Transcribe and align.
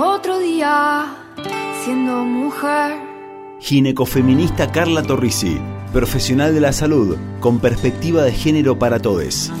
otro 0.00 0.38
día 0.38 1.06
siendo 1.84 2.24
mujer. 2.24 2.98
Ginecofeminista 3.60 4.72
Carla 4.72 5.02
Torrisi, 5.02 5.60
profesional 5.92 6.54
de 6.54 6.60
la 6.60 6.72
salud, 6.72 7.16
con 7.40 7.58
perspectiva 7.58 8.22
de 8.22 8.32
género 8.32 8.78
para 8.78 8.98
todos. 8.98 9.52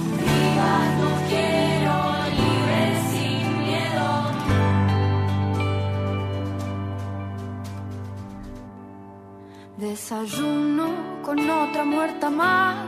Desayuno 9.76 11.22
con 11.22 11.38
otra 11.48 11.84
muerta 11.84 12.30
más 12.30 12.86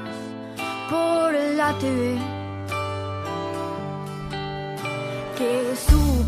por 0.91 1.33
la 1.33 1.73
TV. 1.79 2.19
Que 5.37 5.75
su. 5.77 6.22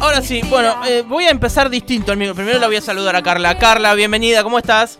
Ahora 0.00 0.22
sí, 0.22 0.40
bueno, 0.48 0.74
eh, 0.86 1.02
voy 1.06 1.24
a 1.24 1.30
empezar 1.30 1.68
distinto, 1.70 2.12
amigo. 2.12 2.34
Primero 2.34 2.58
la 2.58 2.66
voy 2.66 2.76
a 2.76 2.80
saludar 2.80 3.16
a 3.16 3.22
Carla. 3.22 3.58
Carla, 3.58 3.94
bienvenida, 3.94 4.42
¿cómo 4.42 4.58
estás? 4.58 4.98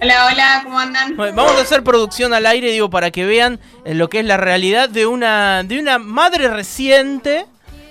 Hola, 0.00 0.26
hola, 0.30 0.60
¿cómo 0.64 0.78
andan? 0.78 1.16
Bueno, 1.16 1.34
vamos 1.36 1.52
a 1.56 1.62
hacer 1.62 1.82
producción 1.82 2.34
al 2.34 2.44
aire, 2.44 2.70
digo, 2.70 2.90
para 2.90 3.10
que 3.10 3.24
vean 3.24 3.58
eh, 3.84 3.94
lo 3.94 4.08
que 4.10 4.20
es 4.20 4.26
la 4.26 4.36
realidad 4.36 4.88
de 4.90 5.06
una, 5.06 5.62
de 5.62 5.78
una 5.78 5.98
madre 5.98 6.48
reciente. 6.48 7.46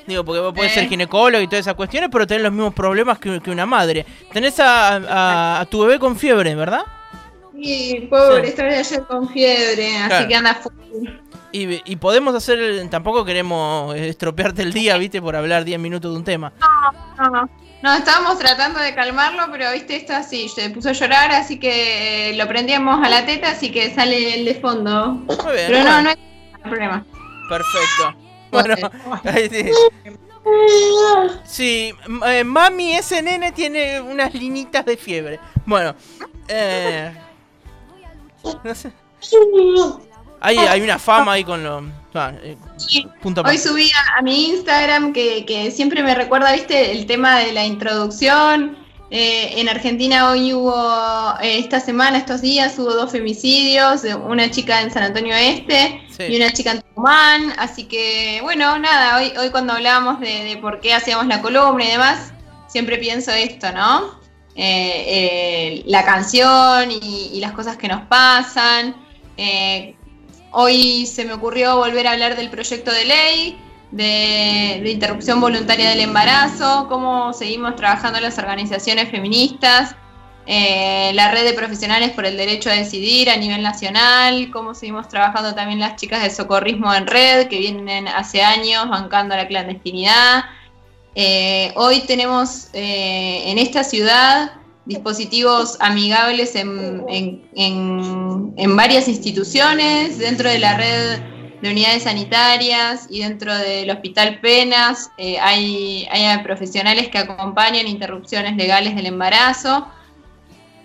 Digo, 0.05 0.23
porque 0.23 0.39
puede 0.55 0.69
ser 0.69 0.83
Eh. 0.83 0.87
ginecólogo 0.87 1.41
y 1.41 1.47
todas 1.47 1.61
esas 1.65 1.73
cuestiones, 1.73 2.09
pero 2.11 2.27
tenés 2.27 2.43
los 2.43 2.51
mismos 2.51 2.75
problemas 2.75 3.17
que, 3.17 3.41
que 3.41 3.49
una 3.49 3.65
madre. 3.65 4.05
Tenés 4.31 4.59
a, 4.59 4.97
a- 4.97 5.59
a 5.61 5.65
tu 5.65 5.81
bebé 5.81 5.97
con 5.97 6.15
fiebre, 6.15 6.53
¿verdad? 6.53 6.81
Sí, 7.55 8.07
pobre, 8.09 8.43
Sí. 8.43 8.49
estaba 8.49 8.69
ayer 8.69 9.03
con 9.03 9.29
fiebre, 9.29 9.97
así 9.97 10.27
que 10.27 10.35
anda 10.35 10.55
full. 10.55 10.73
Y, 11.51 11.81
y 11.89 11.95
podemos 11.95 12.35
hacer, 12.35 12.87
tampoco 12.89 13.23
queremos 13.23 13.95
estropearte 13.95 14.61
el 14.61 14.73
día, 14.73 14.97
viste, 14.97 15.21
por 15.21 15.35
hablar 15.35 15.63
10 15.63 15.79
minutos 15.79 16.11
de 16.11 16.17
un 16.17 16.23
tema. 16.25 16.51
No, 17.17 17.49
no, 17.81 17.95
estábamos 17.95 18.37
tratando 18.39 18.79
de 18.79 18.93
calmarlo, 18.93 19.43
pero 19.51 19.71
viste, 19.71 19.95
esto 19.95 20.13
así, 20.13 20.49
se 20.49 20.69
puso 20.71 20.89
a 20.89 20.93
llorar, 20.93 21.31
así 21.31 21.57
que 21.59 22.31
eh, 22.31 22.35
lo 22.35 22.45
prendíamos 22.47 23.01
a 23.05 23.09
la 23.09 23.25
teta, 23.25 23.51
así 23.51 23.71
que 23.71 23.93
sale 23.93 24.35
el 24.39 24.45
de 24.45 24.55
fondo. 24.55 25.11
Muy 25.13 25.53
bien. 25.53 25.67
Pero 25.67 25.83
no, 25.83 26.01
no 26.01 26.09
hay 26.09 26.17
problema. 26.63 27.05
Perfecto. 27.49 28.15
Bueno, 28.51 28.75
ahí 29.25 29.49
sí. 29.49 29.69
Sí, 31.43 31.93
eh, 32.25 32.43
mami, 32.45 32.93
ese 32.95 33.21
nene 33.21 33.51
tiene 33.51 33.99
unas 33.99 34.33
linitas 34.33 34.85
de 34.85 34.95
fiebre. 34.95 35.39
Bueno, 35.65 35.93
eh, 36.47 37.11
no. 37.13 37.24
Hay, 40.41 40.57
hay 40.57 40.81
una 40.81 40.99
fama 40.99 41.33
ahí 41.33 41.43
con 41.43 41.63
los. 41.63 41.83
ah, 42.13 42.31
eh, 42.43 42.57
punto 43.21 43.41
Hoy 43.41 43.57
subí 43.57 43.89
a, 43.91 44.19
a 44.19 44.21
mi 44.21 44.49
Instagram 44.49 45.13
que, 45.13 45.45
que 45.45 45.71
siempre 45.71 46.03
me 46.03 46.13
recuerda, 46.13 46.51
viste, 46.53 46.91
el 46.91 47.05
tema 47.05 47.39
de 47.39 47.51
la 47.51 47.65
introducción. 47.65 48.77
Eh, 49.11 49.61
en 49.61 49.69
Argentina 49.69 50.29
hoy 50.31 50.53
hubo, 50.53 50.73
eh, 51.39 51.59
esta 51.59 51.79
semana, 51.79 52.17
estos 52.17 52.41
días, 52.41 52.77
hubo 52.79 52.93
dos 52.93 53.11
femicidios, 53.11 54.03
una 54.27 54.49
chica 54.49 54.81
en 54.81 54.91
San 54.91 55.03
Antonio 55.03 55.35
Este 55.35 56.01
Sí. 56.09 56.23
y 56.23 56.35
una 56.37 56.51
chica 56.51 56.71
en 56.71 56.81
Tucumán. 56.81 57.53
Así 57.57 57.83
que, 57.85 58.39
bueno, 58.41 58.77
nada, 58.79 59.17
hoy, 59.17 59.31
hoy 59.37 59.51
cuando 59.51 59.73
hablábamos 59.73 60.19
de, 60.19 60.43
de 60.43 60.57
por 60.57 60.79
qué 60.79 60.93
hacíamos 60.93 61.27
la 61.27 61.41
columna 61.41 61.83
y 61.85 61.87
demás, 61.91 62.33
siempre 62.67 62.97
pienso 62.97 63.31
esto, 63.31 63.71
¿no? 63.71 64.24
Eh, 64.57 65.03
eh, 65.07 65.83
la 65.85 66.05
canción 66.05 66.89
y, 66.89 67.39
las 67.41 67.51
cosas 67.51 67.75
que 67.75 67.87
nos 67.87 68.01
pasan. 68.07 68.95
Eh, 69.37 69.95
Hoy 70.57 71.05
se 71.05 71.25
me 71.25 71.33
ocurrió 71.33 71.75
volver 71.75 72.07
a 72.07 72.13
hablar 72.13 72.37
del 72.37 72.49
proyecto 72.49 72.89
de 72.89 73.03
ley, 73.03 73.57
de, 73.91 74.79
de 74.81 74.89
interrupción 74.89 75.41
voluntaria 75.41 75.89
del 75.89 75.99
embarazo, 75.99 76.87
cómo 76.87 77.33
seguimos 77.33 77.75
trabajando 77.75 78.21
las 78.21 78.37
organizaciones 78.37 79.09
feministas, 79.09 79.97
la 80.47 81.31
red 81.31 81.43
de 81.43 81.51
profesionales 81.51 82.11
por 82.11 82.25
el 82.25 82.37
derecho 82.37 82.69
a 82.69 82.73
decidir 82.73 83.29
a 83.29 83.35
nivel 83.35 83.63
nacional, 83.63 84.49
cómo 84.49 84.73
seguimos 84.73 85.09
trabajando 85.09 85.53
también 85.53 85.81
las 85.81 85.97
chicas 85.97 86.23
de 86.23 86.29
socorrismo 86.29 86.93
en 86.93 87.05
red, 87.05 87.49
que 87.49 87.59
vienen 87.59 88.07
hace 88.07 88.41
años 88.41 88.87
bancando 88.87 89.35
la 89.35 89.49
clandestinidad. 89.49 90.45
Eh, 91.15 91.71
hoy 91.75 92.01
tenemos 92.01 92.67
eh, 92.73 93.43
en 93.49 93.57
esta 93.57 93.83
ciudad 93.83 94.51
dispositivos 94.85 95.77
amigables 95.79 96.55
en, 96.55 97.03
en- 97.09 98.53
en- 98.57 98.75
varias 98.75 99.07
instituciones, 99.07 100.17
dentro 100.19 100.49
de 100.49 100.59
la 100.59 100.77
red 100.77 101.19
de 101.61 101.71
unidades 101.71 102.03
sanitarias 102.03 103.07
y 103.09 103.19
dentro 103.21 103.55
del 103.57 103.89
Hospital 103.89 104.39
Penas 104.41 105.09
eh, 105.17 105.37
hay, 105.39 106.05
hay 106.11 106.37
profesionales 106.43 107.07
que 107.07 107.17
acompañan 107.17 107.87
interrupciones 107.87 108.55
legales 108.57 108.95
del 108.95 109.05
embarazo. 109.07 109.87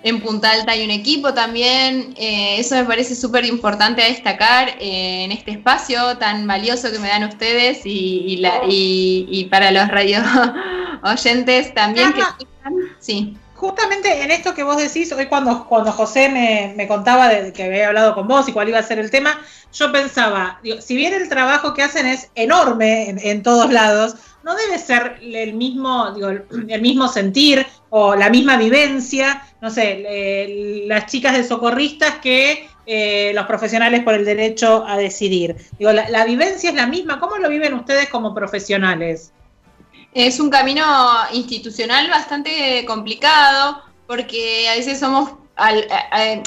En 0.03 0.21
Punta 0.23 0.51
Alta 0.53 0.73
hay 0.73 0.83
un 0.85 0.91
equipo 0.91 1.35
también, 1.35 2.15
eh, 2.17 2.57
eso 2.59 2.75
me 2.75 2.85
parece 2.85 3.15
súper 3.15 3.45
importante 3.45 4.03
a 4.03 4.07
destacar 4.07 4.71
eh, 4.81 5.25
en 5.25 5.33
este 5.33 5.51
espacio 5.51 6.17
tan 6.17 6.47
valioso 6.47 6.91
que 6.91 6.99
me 6.99 7.09
dan 7.09 7.25
ustedes 7.25 7.85
y, 7.85 8.25
y 8.27 8.37
la- 8.39 8.63
y- 8.67 9.27
y 9.31 9.45
para 9.47 9.71
los 9.71 9.89
radio 9.89 10.19
oyentes 11.03 11.75
también 11.75 12.13
que 12.15 12.23
sí. 12.99 13.37
Justamente 13.55 14.23
en 14.23 14.31
esto 14.31 14.55
que 14.55 14.63
vos 14.63 14.79
decís, 14.79 15.13
hoy 15.13 15.27
cuando, 15.27 15.67
cuando 15.67 15.93
José 15.93 16.31
me, 16.31 16.73
me 16.79 16.89
contaba 16.89 17.29
de 17.29 17.53
que 17.53 17.65
había 17.65 17.89
hablado 17.89 18.15
con 18.15 18.27
vos 18.27 18.49
y 18.49 18.53
cuál 18.53 18.71
iba 18.71 18.79
a 18.79 18.83
ser 18.83 18.99
el 18.99 19.11
tema, 19.11 19.39
yo 19.75 19.93
pensaba, 19.93 20.59
digo, 20.63 20.81
si 20.81 20.97
bien 20.97 21.13
el 21.13 21.29
trabajo 21.29 21.75
que 21.75 21.83
hacen 21.83 22.07
es 22.07 22.31
enorme 22.37 23.11
en, 23.11 23.19
en 23.23 23.43
todos 23.43 23.71
lados, 23.71 24.15
no 24.43 24.55
debe 24.55 24.79
ser 24.79 25.19
el 25.23 25.55
mismo, 25.55 26.13
digo, 26.13 26.29
el 26.29 26.81
mismo 26.81 27.09
sentir 27.09 27.67
o 27.91 28.15
la 28.15 28.31
misma 28.31 28.57
vivencia, 28.57 29.43
no 29.61 29.71
sé, 29.71 30.85
las 30.87 31.07
chicas 31.07 31.37
de 31.37 31.45
socorristas 31.45 32.17
que 32.17 32.69
eh, 32.87 33.33
los 33.35 33.47
profesionales 33.47 34.03
por 34.03 34.15
el 34.15 34.25
derecho 34.25 34.85
a 34.87 34.97
decidir. 34.97 35.57
Digo, 35.79 35.93
la, 35.93 36.25
vivencia 36.25 36.71
es 36.71 36.77
la 36.77 36.87
misma, 36.87 37.21
¿cómo 37.21 37.37
lo 37.37 37.49
viven 37.49 37.75
ustedes 37.75 38.09
como 38.09 38.35
profesionales? 38.35 39.33
Es 40.13 40.41
un 40.41 40.51
camino 40.51 40.85
institucional 41.33 42.09
bastante 42.09 42.85
complicado 42.87 43.83
porque 44.07 44.69
a 44.69 44.75
veces 44.75 44.99
somos, 44.99 45.31
al- 45.57 45.87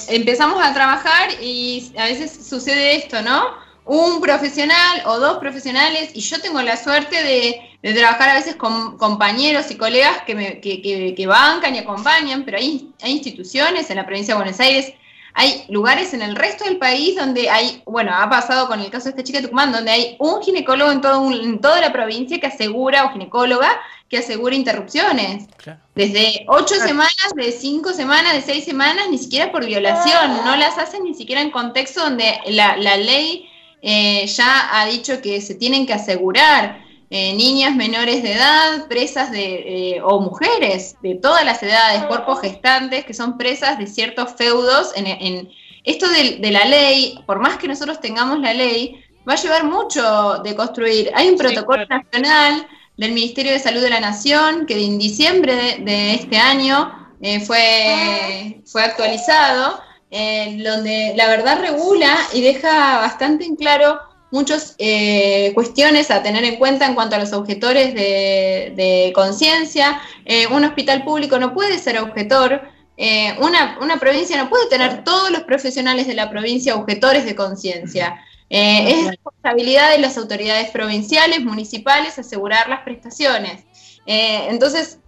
empezamos 0.09 0.61
a 0.61 0.73
trabajar 0.73 1.29
y 1.41 1.93
a 1.97 2.05
veces 2.05 2.45
sucede 2.45 2.95
esto, 2.97 3.21
¿no? 3.21 3.62
Un 3.85 4.21
profesional 4.21 5.03
o 5.05 5.19
dos 5.19 5.37
profesionales 5.39 6.11
y 6.13 6.21
yo 6.21 6.39
tengo 6.39 6.61
la 6.61 6.77
suerte 6.77 7.21
de, 7.21 7.61
de 7.81 7.93
trabajar 7.93 8.29
a 8.29 8.35
veces 8.35 8.55
con 8.55 8.97
compañeros 8.97 9.69
y 9.71 9.75
colegas 9.75 10.21
que, 10.25 10.35
me, 10.35 10.59
que, 10.61 10.81
que- 10.81 11.13
que 11.15 11.27
bancan 11.27 11.75
y 11.75 11.79
acompañan, 11.79 12.43
pero 12.45 12.57
hay, 12.57 12.89
hay 13.01 13.11
instituciones 13.11 13.89
en 13.89 13.97
la 13.97 14.05
provincia 14.05 14.33
de 14.35 14.41
Buenos 14.41 14.59
Aires 14.59 14.93
hay 15.35 15.65
lugares 15.69 16.13
en 16.13 16.21
el 16.21 16.35
resto 16.35 16.63
del 16.63 16.77
país 16.77 17.15
donde 17.15 17.49
hay, 17.49 17.81
bueno, 17.87 18.11
ha 18.15 18.29
pasado 18.29 18.67
con 18.67 18.79
el 18.79 18.91
caso 18.91 19.05
de 19.05 19.09
esta 19.09 19.23
chica 19.23 19.39
de 19.39 19.45
Tucumán, 19.45 19.71
donde 19.71 19.89
hay 19.89 20.15
un 20.19 20.43
ginecólogo 20.43 20.91
en, 20.91 21.01
todo 21.01 21.21
un- 21.21 21.33
en 21.33 21.59
toda 21.59 21.81
la 21.81 21.91
provincia 21.91 22.39
que 22.39 22.45
asegura, 22.45 23.05
o 23.05 23.11
ginecóloga, 23.13 23.81
que 24.07 24.19
asegura 24.19 24.53
interrupciones. 24.53 25.45
Claro. 25.57 25.79
Desde 25.95 26.45
ocho 26.47 26.75
semanas, 26.75 27.31
de 27.35 27.51
cinco 27.51 27.93
semanas, 27.93 28.33
de 28.33 28.41
seis 28.43 28.63
semanas, 28.63 29.05
ni 29.09 29.17
siquiera 29.17 29.51
por 29.51 29.65
violación. 29.65 30.45
No 30.45 30.55
las 30.55 30.77
hacen 30.77 31.03
ni 31.03 31.15
siquiera 31.15 31.41
en 31.41 31.49
contexto 31.49 32.01
donde 32.01 32.39
la, 32.45 32.77
la 32.77 32.97
ley 32.97 33.49
eh, 33.83 34.25
ya 34.27 34.69
ha 34.79 34.85
dicho 34.87 35.21
que 35.21 35.41
se 35.41 35.55
tienen 35.55 35.85
que 35.85 35.93
asegurar. 35.93 36.81
eh, 37.15 37.33
niñas 37.35 37.75
menores 37.75 38.23
de 38.23 38.33
edad, 38.33 38.87
presas 38.89 39.29
de, 39.29 39.97
eh, 39.97 40.01
o 40.01 40.19
mujeres 40.19 40.95
de 41.03 41.13
todas 41.21 41.45
las 41.45 41.61
edades, 41.61 42.05
cuerpos 42.05 42.41
gestantes, 42.41 43.05
que 43.05 43.13
son 43.13 43.37
presas 43.37 43.77
de 43.77 43.85
ciertos 43.85 44.33
feudos. 44.35 44.91
En, 44.95 45.05
en- 45.05 45.49
esto 45.83 46.09
de, 46.09 46.37
de 46.39 46.51
la 46.51 46.65
ley, 46.65 47.19
por 47.27 47.39
más 47.39 47.57
que 47.57 47.67
nosotros 47.67 47.99
tengamos 47.99 48.39
la 48.39 48.53
ley, 48.53 49.03
va 49.29 49.33
a 49.33 49.41
llevar 49.43 49.63
mucho 49.65 50.39
de 50.43 50.55
construir. 50.55 51.11
Hay 51.13 51.27
un 51.29 51.37
Sí, 51.37 51.43
protocolo 51.43 51.85
claro. 51.85 52.03
nacional 52.03 52.65
del 52.97 53.11
Ministerio 53.11 53.51
de 53.51 53.59
Salud 53.59 53.81
de 53.81 53.89
la 53.91 53.99
Nación 53.99 54.65
que 54.65 54.83
en 54.83 54.97
diciembre 54.97 55.53
de, 55.55 55.77
de 55.85 56.13
este 56.15 56.37
año 56.37 56.91
eh, 57.21 57.39
fue, 57.41 58.61
fue 58.65 58.83
actualizado, 58.83 59.79
eh, 60.13 60.57
donde 60.63 61.13
la 61.17 61.27
verdad 61.27 61.59
regula 61.59 62.15
y 62.33 62.41
deja 62.41 62.99
bastante 62.99 63.45
en 63.45 63.55
claro 63.55 63.99
muchas 64.33 64.73
eh, 64.79 65.51
cuestiones 65.53 66.09
a 66.09 66.23
tener 66.23 66.43
en 66.43 66.55
cuenta 66.55 66.87
en 66.87 66.95
cuanto 66.95 67.15
a 67.15 67.19
los 67.19 67.33
objetores 67.33 67.93
de, 67.93 69.11
conciencia. 69.13 70.01
Eh, 70.25 70.47
un 70.47 70.63
hospital 70.65 71.03
público 71.03 71.37
no 71.37 71.53
puede 71.53 71.77
ser 71.77 71.99
objetor. 71.99 72.61
eh, 72.97 73.35
una, 73.39 73.77
una 73.79 73.97
provincia 73.97 74.35
no 74.37 74.49
puede 74.49 74.67
tener 74.69 75.03
todos 75.03 75.29
los 75.29 75.43
profesionales 75.43 76.07
de 76.07 76.15
la 76.15 76.31
provincia 76.31 76.75
objetores 76.75 77.25
de 77.25 77.35
conciencia. 77.35 78.19
Es 78.49 79.07
responsabilidad 79.07 79.91
de 79.91 79.99
las 79.99 80.17
autoridades 80.17 80.69
provinciales, 80.69 81.41
municipales, 81.41 82.19
asegurar 82.19 82.69
las 82.69 82.81
prestaciones. 82.83 83.63
Entonces, 84.05 84.99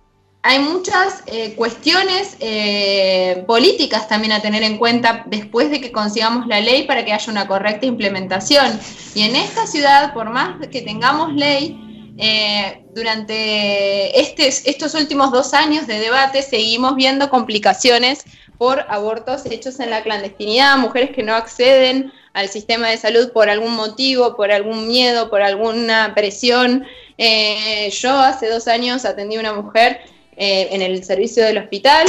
hay 0.48 0.60
muchas 0.60 1.24
eh, 1.26 1.56
cuestiones 1.56 2.38
eh, 2.40 3.44
políticas 3.48 4.08
también 4.08 4.32
a 4.32 4.44
tener 4.44 4.62
en 4.62 4.78
cuenta 4.78 5.24
después 5.26 5.72
de 5.72 5.82
que 5.82 5.92
consigamos 5.92 6.46
la 6.46 6.62
ley 6.62 6.84
para 6.84 7.04
que 7.04 7.14
haya 7.14 7.32
una 7.32 7.48
correcta 7.48 7.88
implementación. 7.88 8.80
Y 9.16 9.24
en 9.24 9.36
esta 9.36 9.66
ciudad, 9.66 10.14
por 10.14 10.30
más 10.30 10.60
que 10.68 10.84
tengamos 10.84 11.34
ley, 11.34 12.14
eh, 12.20 12.86
durante 12.94 14.22
este, 14.22 14.48
estos 14.48 14.94
últimos 14.94 15.32
dos 15.32 15.56
años 15.56 15.88
de 15.88 15.98
debate 16.00 16.44
seguimos 16.44 16.96
viendo 16.96 17.32
complicaciones 17.32 18.24
por 18.60 18.86
abortos 18.88 19.48
hechos 19.48 19.80
en 19.80 19.90
la 19.90 20.04
clandestinidad, 20.04 20.78
mujeres 20.78 21.10
que 21.10 21.24
no 21.24 21.34
acceden 21.34 22.14
al 22.34 22.50
sistema 22.50 22.90
de 22.90 22.98
salud 22.98 23.32
por 23.32 23.50
algún 23.50 23.74
motivo, 23.74 24.36
por 24.36 24.52
algún 24.52 24.88
miedo, 24.88 25.32
por 25.32 25.42
alguna 25.42 26.14
presión. 26.14 26.86
Eh, 27.18 27.90
yo 27.90 28.12
hace 28.16 28.48
dos 28.48 28.68
años 28.68 29.06
atendí 29.06 29.38
a 29.38 29.40
una 29.40 29.54
mujer 29.54 30.02
eh, 30.38 30.70
en 30.72 30.82
el 30.82 31.04
servicio 31.04 31.44
del 31.44 31.58
hospital, 31.58 32.06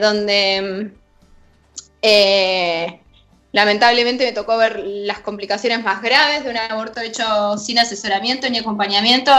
donde 0.00 0.92
Lamentablemente 3.56 4.26
me 4.26 4.32
tocó 4.32 4.58
ver 4.58 4.80
las 4.84 5.20
complicaciones 5.20 5.82
más 5.82 6.02
graves 6.02 6.44
de 6.44 6.50
un 6.50 6.58
aborto 6.58 7.00
hecho 7.00 7.56
sin 7.56 7.78
asesoramiento 7.78 8.50
ni 8.50 8.58
acompañamiento 8.58 9.32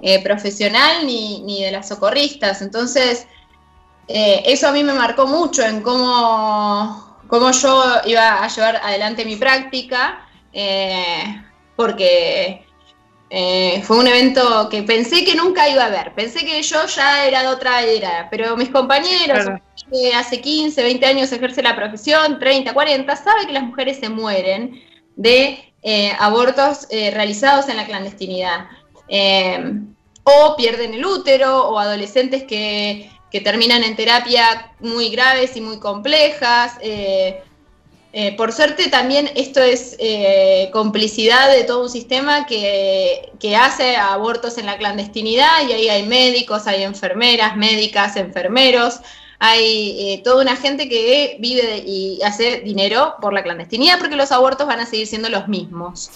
eh, 0.00 0.22
profesional 0.22 1.04
ni, 1.04 1.60
de 1.60 1.72
las 1.72 1.88
socorristas. 1.88 2.62
Entonces, 2.62 3.26
eh, 4.06 4.44
eso 4.46 4.68
a 4.68 4.70
mí 4.70 4.84
me 4.84 4.92
marcó 4.92 5.26
mucho 5.26 5.64
en 5.64 5.80
cómo, 5.80 7.18
cómo 7.26 7.50
yo 7.50 7.84
iba 8.04 8.44
a 8.44 8.46
llevar 8.46 8.76
adelante 8.76 9.24
mi 9.24 9.34
práctica, 9.34 10.24
eh, 10.52 11.42
porque 11.74 12.63
fue 13.82 13.98
un 13.98 14.06
evento 14.06 14.68
que 14.68 14.82
pensé 14.82 15.24
que 15.24 15.34
nunca 15.34 15.68
iba 15.68 15.84
a 15.84 15.90
ver. 15.90 16.14
Pensé 16.14 16.44
que 16.44 16.62
yo 16.62 16.86
ya 16.86 17.26
era 17.26 17.42
de 17.42 17.48
otra 17.48 17.82
era, 17.82 18.28
pero 18.30 18.56
mis 18.56 18.70
compañeros, 18.70 19.46
que 19.90 20.14
hace 20.14 20.40
15, 20.40 20.82
20 20.82 21.06
años 21.06 21.32
ejerce 21.32 21.62
la 21.62 21.74
profesión, 21.74 22.38
30, 22.38 22.72
40, 22.72 23.16
sabe 23.16 23.46
que 23.46 23.52
las 23.52 23.64
mujeres 23.64 23.98
se 23.98 24.08
mueren 24.08 24.80
de 25.16 25.72
eh, 25.82 26.12
abortos 26.18 26.86
eh, 26.90 27.10
realizados 27.10 27.68
en 27.68 27.76
la 27.76 27.86
clandestinidad. 27.86 28.66
Eh, 29.08 29.80
o 30.24 30.56
pierden 30.56 30.94
el 30.94 31.04
útero, 31.04 31.68
o 31.68 31.78
adolescentes 31.78 32.44
que, 32.44 33.10
que, 33.30 33.42
terminan 33.42 33.84
en 33.84 33.94
terapia 33.94 34.72
muy 34.80 35.10
graves 35.10 35.56
y 35.56 35.60
muy 35.60 35.78
complejas. 35.78 36.78
Por 38.36 38.52
suerte 38.52 38.88
también 38.88 39.30
esto 39.34 39.60
es 39.60 39.96
complicidad 40.72 41.50
de 41.50 41.64
todo 41.64 41.82
un 41.82 41.90
sistema 41.90 42.46
que, 42.46 43.32
que, 43.40 43.56
hace 43.56 43.96
abortos 43.96 44.56
en 44.58 44.66
la 44.66 44.78
clandestinidad 44.78 45.68
y 45.68 45.72
ahí 45.72 45.88
hay 45.88 46.04
médicos, 46.04 46.66
hay 46.66 46.82
enfermeras, 46.82 47.56
médicas, 47.56 48.16
enfermeros, 48.16 49.00
hay 49.38 49.96
eh, 49.98 50.22
toda 50.22 50.42
una 50.42 50.56
gente 50.56 50.88
que 50.88 51.36
vive 51.40 51.82
y 51.86 52.20
hace 52.22 52.60
dinero 52.60 53.14
por 53.20 53.32
la 53.32 53.42
clandestinidad 53.42 53.98
porque 53.98 54.16
los 54.16 54.32
abortos 54.32 54.66
van 54.66 54.80
a 54.80 54.86
seguir 54.86 55.06
siendo 55.06 55.28
los 55.28 55.48
mismos. 55.48 56.10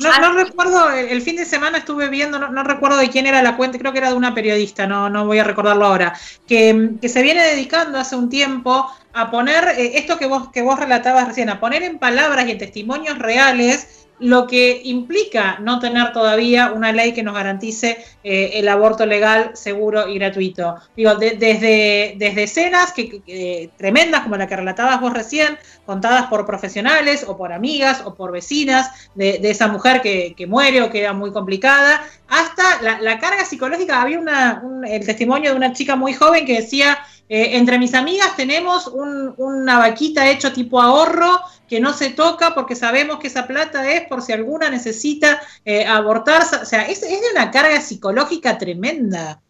No, 0.00 0.32
recuerdo, 0.32 0.90
el, 0.90 1.22
fin 1.22 1.36
de 1.36 1.44
semana 1.44 1.78
estuve 1.78 2.08
viendo, 2.08 2.38
no, 2.38 2.62
recuerdo 2.62 2.98
de 2.98 3.10
quién 3.10 3.26
era 3.26 3.42
la 3.42 3.56
cuenta, 3.56 3.78
creo 3.78 3.92
que 3.92 3.98
era 3.98 4.10
de 4.10 4.16
una 4.16 4.34
periodista, 4.34 4.86
no, 4.86 5.08
no 5.10 5.26
voy 5.26 5.38
a 5.38 5.44
recordarlo 5.44 5.86
ahora, 5.86 6.18
que, 6.46 6.98
se 7.02 7.22
viene 7.22 7.42
dedicando 7.42 7.98
hace 7.98 8.16
un 8.16 8.28
tiempo 8.28 8.86
a 9.12 9.30
poner 9.30 9.64
eh, 9.78 9.98
esto 9.98 10.18
que 10.18 10.26
vos, 10.26 10.50
que 10.50 10.62
vos 10.62 10.78
relatabas 10.78 11.28
recién, 11.28 11.50
a 11.50 11.60
poner 11.60 11.82
en 11.82 11.98
palabras 11.98 12.46
y 12.48 12.52
en 12.52 12.58
testimonios 12.58 13.18
reales 13.18 14.01
lo 14.18 14.46
que 14.46 14.80
implica 14.84 15.58
no 15.60 15.80
tener 15.80 16.12
todavía 16.12 16.72
una 16.72 16.92
ley 16.92 17.12
que 17.12 17.22
nos 17.22 17.34
garantice 17.34 18.04
eh, 18.22 18.52
el 18.54 18.68
aborto 18.68 19.04
legal, 19.04 19.50
seguro 19.54 20.08
y 20.08 20.14
gratuito. 20.18 20.76
Digo, 20.96 21.16
desde, 21.16 22.14
desde 22.16 22.42
escenas 22.44 22.92
que, 22.92 23.70
tremendas 23.76 24.22
como 24.22 24.36
la 24.36 24.46
que 24.46 24.56
relatabas 24.56 25.00
vos 25.00 25.12
recién, 25.12 25.58
contadas 25.86 26.26
por 26.26 26.46
profesionales 26.46 27.24
o 27.26 27.36
por 27.36 27.52
amigas 27.52 28.02
o 28.04 28.14
por 28.14 28.30
vecinas 28.30 29.10
de, 29.14 29.40
esa 29.42 29.68
mujer 29.68 30.00
que, 30.02 30.46
muere 30.46 30.82
o 30.82 30.90
queda 30.90 31.12
muy 31.12 31.32
complicada, 31.32 32.04
hasta 32.28 33.00
la, 33.00 33.18
carga 33.18 33.44
psicológica. 33.44 34.00
Había 34.00 34.18
una, 34.18 34.62
el 34.88 35.04
testimonio 35.04 35.50
de 35.50 35.56
una 35.56 35.72
chica 35.72 35.96
muy 35.96 36.12
joven 36.12 36.46
que 36.46 36.60
decía, 36.60 36.98
eh, 37.34 37.56
entre 37.56 37.78
mis 37.78 37.94
amigas 37.94 38.36
tenemos 38.36 38.88
una 38.88 39.78
vaquita 39.78 40.28
hecho 40.28 40.52
tipo 40.52 40.82
ahorro 40.82 41.40
que 41.66 41.80
no 41.80 41.94
se 41.94 42.10
toca 42.10 42.54
porque 42.54 42.76
sabemos 42.76 43.20
que 43.20 43.28
esa 43.28 43.46
plata 43.46 43.90
es 43.90 44.06
por 44.06 44.20
si 44.20 44.34
alguna 44.34 44.68
necesita 44.68 45.40
eh, 45.64 45.86
abortar. 45.86 46.42
O 46.42 46.66
sea, 46.66 46.82
es, 46.82 47.02
es 47.02 47.22
de 47.22 47.30
una 47.32 47.50
carga 47.50 47.80
psicológica 47.80 48.58
tremenda 48.58 49.40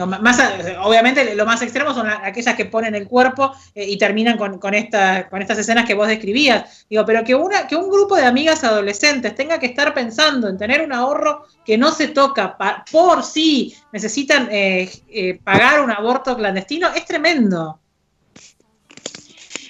más, 0.00 0.38
obviamente 0.82 1.34
lo 1.34 1.46
más 1.46 1.62
extremo 1.62 1.94
son 1.94 2.08
aquellas 2.08 2.54
que 2.54 2.64
ponen 2.64 2.94
el 2.94 3.06
cuerpo 3.06 3.52
eh, 3.74 3.84
y 3.88 3.98
terminan 3.98 4.36
con, 4.36 4.58
con, 4.58 4.74
esta, 4.74 5.28
con 5.28 5.42
estas 5.42 5.58
escenas 5.58 5.86
que 5.86 5.94
vos 5.94 6.08
describías. 6.08 6.86
Digo, 6.88 7.04
pero 7.04 7.24
que, 7.24 7.34
una, 7.34 7.66
que 7.66 7.76
un 7.76 7.90
grupo 7.90 8.16
de 8.16 8.24
amigas 8.24 8.64
adolescentes 8.64 9.34
tenga 9.34 9.58
que 9.58 9.66
estar 9.66 9.94
pensando 9.94 10.48
en 10.48 10.58
tener 10.58 10.82
un 10.82 10.92
ahorro 10.92 11.44
que 11.64 11.78
no 11.78 11.92
se 11.92 12.08
toca 12.08 12.56
por 12.90 13.22
si 13.22 13.74
necesitan 13.92 14.48
eh, 14.50 14.90
eh, 15.08 15.40
pagar 15.42 15.80
un 15.80 15.90
aborto 15.90 16.36
clandestino 16.36 16.88
es 16.94 17.04
tremendo. 17.04 17.80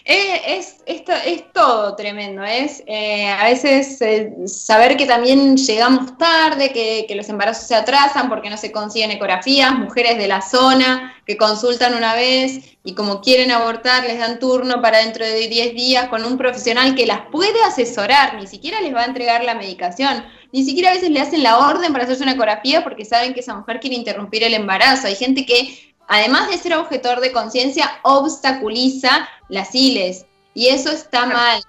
Eh, 0.07 0.59
es, 0.59 0.83
esto, 0.85 1.13
es 1.13 1.51
todo 1.55 1.97
tremendo, 1.97 2.45
es 2.45 2.83
eh, 2.87 3.27
a 3.27 3.45
veces 3.45 4.03
eh, 4.03 4.35
saber 4.45 4.99
que 4.99 5.07
también 5.07 5.57
llegamos 5.57 6.19
tarde, 6.19 6.73
que, 6.73 7.15
los 7.15 7.27
embarazos 7.31 7.67
se 7.67 7.75
atrasan 7.75 8.29
porque 8.29 8.51
no 8.51 8.59
se 8.59 8.71
consiguen 8.71 9.13
ecografías, 9.13 9.73
mujeres 9.73 10.19
de 10.19 10.29
la 10.29 10.43
zona 10.43 11.15
que 11.27 11.39
consultan 11.39 11.95
una 11.95 12.15
vez 12.15 12.77
y 12.85 12.95
como 12.95 13.23
quieren 13.23 13.51
abortar 13.51 14.05
les 14.05 14.19
dan 14.19 14.39
turno 14.39 14.83
para 14.83 14.99
dentro 14.99 15.25
de 15.25 15.49
10 15.49 15.75
días 15.75 16.09
con 16.09 16.23
un 16.27 16.37
profesional 16.37 16.95
que 16.95 17.07
las 17.07 17.23
puede 17.33 17.63
asesorar, 17.63 18.35
ni 18.35 18.47
siquiera 18.47 18.83
les 18.83 18.95
va 18.95 19.03
a 19.03 19.07
entregar 19.07 19.43
la 19.43 19.55
medicación, 19.55 20.23
ni 20.53 20.65
siquiera 20.65 20.91
a 20.91 20.95
veces 20.95 21.09
le 21.09 21.21
hacen 21.21 21.43
la 21.43 21.67
orden 21.67 21.95
para 21.95 22.05
hacerse 22.05 22.25
una 22.25 22.33
ecografía 22.33 22.85
porque 22.85 23.07
saben 23.07 23.33
que 23.33 23.41
esa 23.41 23.55
mujer 23.55 23.81
quiere 23.81 23.97
interrumpir 23.97 24.45
el 24.45 24.53
embarazo. 24.53 25.07
Hay 25.07 25.17
gente 25.17 25.47
que 25.47 25.94
además 26.09 26.49
de 26.49 26.59
ser 26.59 26.75
objetor 26.75 27.21
de 27.21 27.33
conciencia, 27.33 27.99
obstaculiza 28.03 29.29
las 29.49 29.75
ILES. 29.75 30.27
Y 30.55 30.69
eso 30.69 30.91
está 30.91 31.27
mal. 31.27 31.63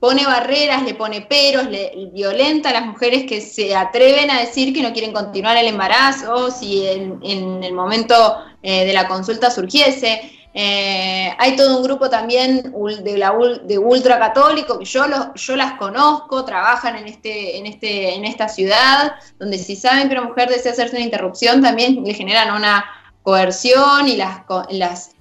pone 0.00 0.26
barreras, 0.26 0.82
le 0.82 0.94
pone 0.94 1.22
peros, 1.22 1.66
le 1.68 2.10
violenta 2.12 2.70
a 2.70 2.72
las 2.72 2.86
mujeres 2.86 3.24
que 3.24 3.40
se 3.40 3.74
atreven 3.74 4.30
a 4.30 4.40
decir 4.40 4.74
que 4.74 4.82
no 4.82 4.92
quieren 4.92 5.12
continuar 5.12 5.56
el 5.56 5.68
embarazo, 5.68 6.50
si 6.50 6.86
en, 6.86 7.62
el 7.62 7.72
momento 7.72 8.14
eh, 8.62 8.84
de 8.84 8.92
la 8.92 9.08
consulta 9.08 9.50
surgiese. 9.50 10.30
Eh, 10.54 11.34
hay 11.38 11.56
todo 11.56 11.78
un 11.78 11.82
grupo 11.82 12.10
también 12.10 12.74
de, 13.02 13.16
la, 13.16 13.34
de 13.64 13.78
ultracatólico 13.78 14.78
que 14.78 14.84
yo, 14.84 15.04
yo 15.34 15.56
las 15.56 15.74
conozco, 15.74 16.44
trabajan 16.44 16.96
en, 16.96 17.08
este, 17.08 17.56
en, 17.56 17.66
este, 17.66 18.14
en 18.14 18.24
esta 18.24 18.48
ciudad, 18.48 19.14
donde 19.38 19.56
si 19.58 19.76
saben 19.76 20.08
que 20.08 20.14
una 20.14 20.28
mujer 20.28 20.50
desea 20.50 20.72
hacerse 20.72 20.96
una 20.96 21.04
interrupción, 21.04 21.62
también 21.62 22.04
le 22.04 22.12
generan 22.12 22.54
una 22.54 22.84
coerción 23.22 24.08
y 24.08 24.16
las, 24.16 24.40
las, 24.68 25.14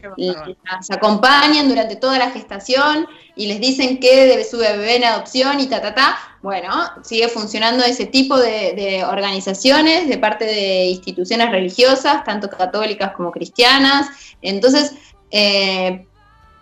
acompañan 0.90 1.70
durante 1.70 1.96
toda 1.96 2.18
la 2.18 2.32
gestación 2.32 3.08
y 3.36 3.46
les 3.46 3.62
dicen 3.62 4.00
que 4.00 4.26
debe 4.26 4.44
su 4.44 4.58
bebé 4.58 4.96
en 4.96 5.04
adopción 5.04 5.60
y 5.60 5.68
ta, 5.68 5.82
ta, 5.82 5.94
ta. 5.94 6.18
Bueno, 6.42 6.70
sigue 7.04 7.28
funcionando 7.28 7.84
ese 7.84 8.08
tipo 8.08 8.38
de, 8.38 8.74
de 8.74 9.06
organizaciones 9.06 10.10
de 10.10 10.18
parte 10.18 10.46
de 10.46 10.86
instituciones 10.86 11.52
religiosas, 11.52 12.24
tanto 12.24 12.50
católicas 12.50 13.12
como 13.12 13.32
cristianas. 13.32 14.08
Entonces, 14.42 14.96
eh, 15.32 16.06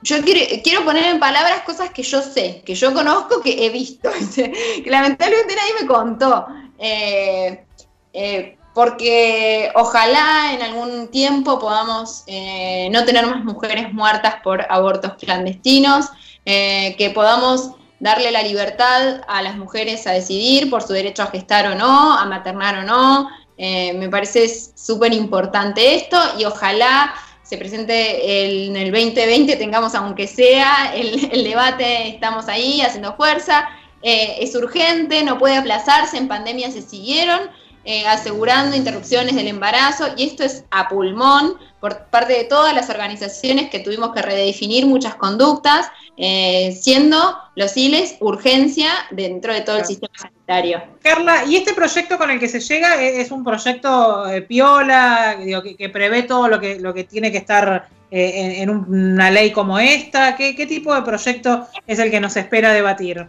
yo 0.02 0.22
quiero, 0.22 0.86
poner 0.86 1.06
en 1.08 1.20
palabras 1.20 1.62
cosas 1.64 1.90
que 1.90 2.04
yo 2.04 2.22
sé, 2.22 2.62
que 2.66 2.76
yo 2.76 2.94
conozco, 2.94 3.42
que 3.42 3.66
he 3.66 3.70
visto, 3.70 4.10
que 4.36 4.90
lamentablemente 4.90 5.56
nadie 5.56 5.74
me 5.82 5.88
contó. 5.88 6.48
Eh, 6.78 7.66
eh, 8.14 8.56
porque 8.74 9.72
ojalá 9.76 10.54
en 10.54 10.62
algún 10.62 11.10
tiempo 11.10 11.60
podamos 11.60 12.24
no 12.28 13.04
tener 13.04 13.26
más 13.26 13.44
mujeres 13.44 13.92
muertas 13.92 14.36
por 14.42 14.66
abortos 14.70 15.14
clandestinos, 15.20 16.06
que 16.46 17.12
podamos 17.14 17.72
darle 18.00 18.32
la 18.32 18.42
libertad 18.42 19.22
a 19.28 19.42
las 19.42 19.58
mujeres 19.58 20.08
a 20.08 20.12
decidir 20.12 20.70
por 20.70 20.82
su 20.82 20.94
derecho 20.94 21.24
a 21.24 21.28
gestar 21.28 21.68
o 21.68 21.76
no, 21.76 22.18
a 22.18 22.24
maternar 22.26 22.78
o 22.78 22.84
no. 22.84 23.30
me 23.58 24.08
parece 24.08 24.48
súper 24.48 25.14
importante 25.14 25.96
esto 25.96 26.18
y 26.38 26.46
ojalá 26.46 27.14
se 27.50 27.58
presente 27.58 28.68
en 28.68 28.76
el 28.76 28.92
2020, 28.92 29.56
tengamos 29.56 29.96
aunque 29.96 30.28
sea 30.28 30.94
el, 30.94 31.44
debate, 31.44 32.10
estamos 32.10 32.48
ahí 32.48 32.82
haciendo 32.82 33.16
fuerza. 33.16 33.68
Eh, 34.04 34.38
es 34.40 34.56
urgente, 34.56 35.24
no 35.24 35.40
puede 35.40 35.58
aplazarse, 35.58 36.18
en 36.18 36.28
pandemia 36.28 36.72
se 36.72 36.84
siguieron 36.84 37.40
eh, 37.86 38.06
asegurando 38.06 38.76
interrupciones 38.76 39.36
del 39.36 39.48
embarazo 39.48 40.10
y 40.16 40.26
esto 40.26 40.44
es 40.44 40.64
a 40.70 40.88
pulmón 40.90 41.56
por 41.80 42.06
parte 42.06 42.34
de 42.34 42.44
todas 42.44 42.74
las 42.74 42.90
organizaciones 42.90 43.70
que 43.70 43.80
tuvimos 43.80 44.14
que 44.14 44.22
redefinir 44.22 44.86
muchas 44.86 45.16
conductas, 45.16 45.88
eh, 46.18 46.78
siendo 46.80 47.38
los 47.56 47.76
ILES 47.78 48.18
urgencia 48.20 48.90
dentro 49.12 49.54
de 49.54 49.62
todo 49.62 49.78
el 49.78 49.86
sistema 49.86 50.14
sanitario. 50.18 50.82
Carla, 51.02 51.46
¿y 51.46 51.56
este 51.56 51.74
proyecto 51.74 52.18
con 52.18 52.30
el 52.30 52.40
que 52.40 52.50
se 52.50 52.60
llega 52.60 53.02
es 53.02 53.32
un 53.32 53.44
proyecto 53.44 54.28
eh, 54.28 54.42
piola, 54.42 55.38
que, 55.78 55.90
prevé 55.90 56.24
todo 56.24 56.48
lo 56.48 56.60
que, 56.60 56.80
lo 56.80 56.94
que 56.94 57.06
tiene 57.06 57.32
que 57.32 57.38
estar 57.38 57.88
eh, 58.12 58.56
en, 58.58 58.70
una 58.70 59.32
ley 59.32 59.52
como 59.52 59.80
esta? 59.80 60.36
¿Qué, 60.36 60.54
tipo 60.68 60.94
de 60.94 61.04
proyecto 61.04 61.68
es 61.88 62.00
el 62.00 62.12
que 62.12 62.20
nos 62.20 62.36
espera 62.36 62.74
debatir? 62.74 63.28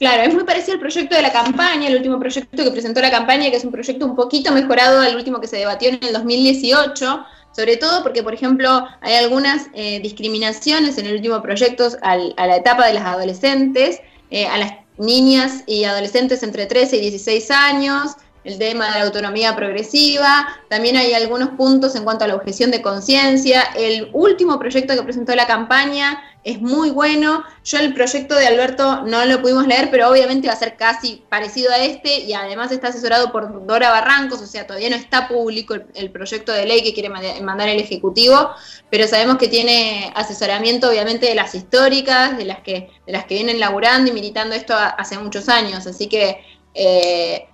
Claro, 0.00 0.22
es 0.22 0.34
muy 0.34 0.42
parecido 0.42 0.74
al 0.74 0.80
proyecto 0.80 1.14
de 1.14 1.22
la 1.22 1.32
campaña, 1.32 1.86
el 1.86 1.94
último 1.94 2.18
proyecto 2.18 2.64
que 2.64 2.70
presentó 2.72 3.00
la 3.00 3.12
campaña, 3.12 3.50
que 3.50 3.56
es 3.56 3.64
un 3.64 3.70
proyecto 3.70 4.04
un 4.04 4.16
poquito 4.16 4.50
mejorado 4.50 5.00
al 5.00 5.14
último 5.14 5.40
que 5.40 5.46
se 5.46 5.58
debatió 5.58 5.90
en 5.90 6.00
el 6.02 6.12
2018, 6.12 7.24
sobre 7.52 7.76
todo 7.76 8.02
porque, 8.02 8.22
por 8.22 8.34
ejemplo, 8.34 8.86
hay 9.00 9.14
algunas 9.14 9.68
eh, 9.74 10.00
discriminaciones 10.00 10.98
en 10.98 11.06
el 11.06 11.16
último 11.16 11.40
proyecto 11.42 11.88
a 12.02 12.16
la 12.16 12.56
etapa 12.56 12.86
de 12.86 12.94
las 12.94 13.04
adolescentes, 13.04 14.00
eh, 14.30 14.46
a 14.46 14.58
las 14.58 14.72
niñas 14.98 15.64
y 15.66 15.84
adolescentes 15.84 16.42
entre 16.42 16.66
13 16.66 16.96
y 16.96 17.00
16 17.00 17.50
años, 17.50 18.12
el 18.44 18.58
tema 18.58 18.86
de 18.92 18.98
la 18.98 19.04
autonomía 19.04 19.54
progresiva, 19.54 20.48
también 20.68 20.96
hay 20.96 21.12
algunos 21.14 21.50
puntos 21.50 21.94
en 21.94 22.04
cuanto 22.04 22.24
a 22.24 22.28
la 22.28 22.34
objeción 22.34 22.70
de 22.70 22.82
conciencia. 22.82 23.62
El 23.76 24.10
último 24.12 24.58
proyecto 24.58 24.94
que 24.94 25.02
presentó 25.02 25.34
la 25.34 25.46
campaña 25.46 26.22
es 26.44 26.60
muy 26.60 26.90
bueno. 26.90 27.44
Yo 27.64 27.78
el 27.78 27.94
proyecto 27.94 28.34
de 28.34 28.46
Alberto 28.46 29.02
no 29.02 29.24
lo 29.24 29.40
pudimos 29.40 29.66
leer, 29.66 29.90
pero 29.90 30.10
obviamente 30.10 30.48
va 30.48 30.54
a 30.54 30.56
ser 30.56 30.76
casi 30.76 31.22
parecido 31.28 31.70
a 31.70 31.78
este 31.78 32.20
y 32.20 32.32
además 32.32 32.72
está 32.72 32.88
asesorado 32.88 33.30
por 33.30 33.64
Dora 33.64 33.90
Barrancos, 33.90 34.40
o 34.40 34.46
sea, 34.46 34.66
todavía 34.66 34.90
no 34.90 34.96
está 34.96 35.28
público 35.28 35.74
el, 35.94 36.10
proyecto 36.10 36.52
de 36.52 36.66
ley 36.66 36.82
que 36.82 36.92
quiere 36.92 37.08
mandar 37.08 37.68
el 37.68 37.80
Ejecutivo, 37.80 38.50
pero 38.90 39.06
sabemos 39.06 39.38
que 39.38 39.48
tiene 39.48 40.12
asesoramiento 40.14 40.88
obviamente 40.88 41.26
de 41.26 41.34
las 41.34 41.54
históricas, 41.54 42.36
de 42.36 42.44
las 42.44 42.60
que, 42.60 42.90
de 43.06 43.12
las 43.12 43.24
que 43.24 43.34
vienen 43.34 43.60
laburando 43.60 44.10
y 44.10 44.14
militando 44.14 44.54
esto 44.54 44.74
hace 44.76 45.18
muchos 45.18 45.48
años. 45.48 45.86
Así 45.86 46.08
que... 46.08 46.40
Eh, 46.74 47.46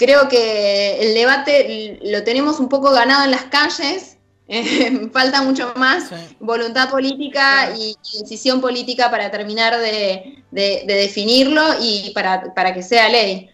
creo 0.00 0.28
que 0.28 0.98
el 1.02 1.12
debate 1.12 2.00
lo 2.02 2.24
tenemos 2.24 2.58
un 2.58 2.70
poco 2.70 2.90
ganado 2.90 3.24
en 3.24 3.30
las 3.30 3.44
calles, 3.44 4.16
eh, 4.48 5.08
falta 5.12 5.42
mucho 5.42 5.74
más 5.76 6.10
voluntad 6.40 6.88
política 6.88 7.74
y, 7.76 7.94
decisión 8.18 8.62
política 8.62 9.10
para 9.10 9.30
terminar 9.30 9.78
de, 9.78 10.42
definirlo 10.50 11.62
y 11.82 12.12
para, 12.14 12.74
que 12.74 12.82
sea 12.82 13.10
ley. 13.10 13.50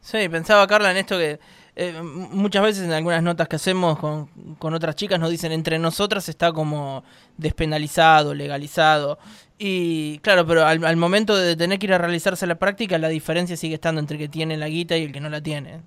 Sí, 0.00 0.28
pensaba 0.28 0.66
Carla 0.68 0.92
en 0.92 0.98
esto 0.98 1.18
que 1.18 1.40
eh, 1.82 2.02
muchas 2.02 2.62
veces 2.62 2.84
en 2.84 2.92
algunas 2.92 3.22
notas 3.22 3.48
que 3.48 3.56
hacemos 3.56 3.98
con, 3.98 4.26
con, 4.58 4.74
otras 4.74 4.96
chicas 4.96 5.18
nos 5.18 5.30
dicen 5.30 5.50
entre 5.50 5.78
nosotras 5.78 6.28
está 6.28 6.52
como 6.52 7.02
despenalizado, 7.38 8.34
legalizado. 8.34 9.18
Y 9.58 10.18
claro, 10.18 10.46
pero 10.46 10.66
al, 10.66 10.96
momento 10.96 11.34
de 11.34 11.56
tener 11.56 11.78
que 11.78 11.86
ir 11.86 11.94
a 11.94 11.98
realizarse 11.98 12.46
la 12.46 12.56
práctica, 12.56 12.98
la 12.98 13.08
diferencia 13.08 13.56
sigue 13.56 13.76
estando 13.76 13.98
entre 13.98 14.18
el 14.18 14.22
que 14.24 14.28
tiene 14.28 14.58
la 14.58 14.68
guita 14.68 14.94
y 14.98 15.04
el 15.04 15.12
que 15.12 15.20
no 15.20 15.30
la 15.30 15.40
tiene. 15.40 15.80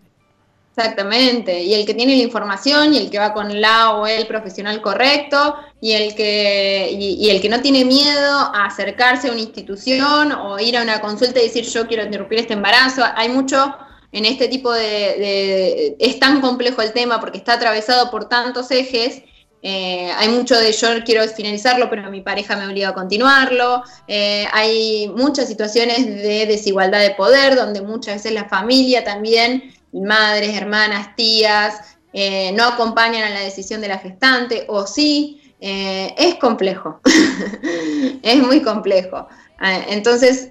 Exactamente, 0.75 1.61
y 1.61 1.75
el 1.75 1.85
que 1.85 1.93
tiene 1.93 2.17
la 2.17 2.23
información 2.23 2.95
y 2.95 2.97
el 2.97 3.11
que 3.11 3.19
va 3.19 3.31
con 3.31 3.61
la 3.61 3.91
o 3.91 4.07
el 4.07 4.25
profesional 4.25 4.81
correcto 4.81 5.55
y 5.79 5.91
el 5.91 6.15
que 6.15 6.89
y, 6.91 7.29
el 7.29 7.39
que 7.39 7.49
no 7.49 7.61
tiene 7.61 7.85
miedo 7.85 8.39
a 8.39 8.65
acercarse 8.65 9.27
a 9.27 9.31
una 9.31 9.41
institución 9.41 10.31
o 10.31 10.59
ir 10.59 10.75
a 10.75 10.81
una 10.81 10.99
consulta 11.01 11.39
y 11.39 11.43
decir 11.43 11.65
yo 11.65 11.85
quiero 11.85 12.03
interrumpir 12.03 12.39
este 12.39 12.53
embarazo. 12.53 13.03
Hay 13.15 13.29
mucho 13.29 13.75
en 14.13 14.25
este 14.25 14.47
tipo 14.47 14.71
de, 14.71 15.97
es 15.99 16.19
tan 16.19 16.39
complejo 16.39 16.81
el 16.81 16.93
tema 16.93 17.19
porque 17.19 17.37
está 17.37 17.53
atravesado 17.53 18.09
por 18.09 18.29
tantos 18.29 18.71
ejes 18.71 19.23
eh, 19.65 20.11
hay 20.17 20.27
mucho 20.27 20.59
de 20.59 20.73
yo 20.73 20.89
quiero 21.05 21.25
finalizarlo, 21.29 21.89
pero 21.89 22.11
mi 22.11 22.19
pareja 22.19 22.57
me 22.57 22.67
obliga 22.67 22.89
a 22.89 22.93
continuarlo. 22.93 23.81
Eh, 24.09 24.45
hay 24.51 25.09
muchas 25.15 25.47
situaciones 25.47 26.05
de 26.05 26.45
desigualdad 26.45 26.99
de 26.99 27.11
poder, 27.11 27.55
donde 27.55 27.81
muchas 27.81 28.15
veces 28.15 28.33
la 28.33 28.49
familia 28.49 29.05
también, 29.05 29.73
madres, 29.93 30.53
hermanas, 30.57 31.15
tías, 31.15 31.95
eh, 32.11 32.51
no 32.51 32.65
acompañan 32.65 33.23
a 33.23 33.29
la 33.29 33.39
decisión 33.39 33.79
de 33.79 33.87
la 33.87 33.99
gestante, 33.99 34.65
o 34.67 34.85
sí. 34.85 35.39
Es 35.65 36.35
complejo, 36.35 36.99
es 38.21 38.37
muy 38.37 38.61
complejo. 38.61 39.27
Entonces, 39.87 40.49